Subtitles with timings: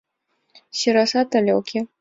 [0.79, 1.79] «Сӧрасат але уке?